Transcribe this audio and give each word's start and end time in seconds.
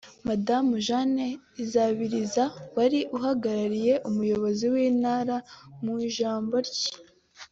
Madamu 0.27 0.71
Jeanne 0.85 1.25
Izabiriza 1.63 2.43
wari 2.75 2.99
uhagarariye 3.17 3.93
umuyobozi 4.09 4.65
w’intara 4.73 5.35
mu 5.83 5.93
ijambo 6.07 6.55
rye 6.67 6.89